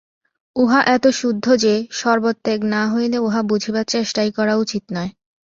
উহা 0.55 0.79
এত 0.95 1.05
শুদ্ধ 1.11 1.45
যে, 1.55 1.73
সর্বত্যাগ 1.91 2.59
না 2.65 2.81
হইলে 2.87 3.17
উহা 3.17 3.41
বুঝিবার 3.43 3.85
চেষ্টাই 3.85 4.29
করা 4.31 4.53
উচিত 4.55 4.83
নয়। 4.93 5.11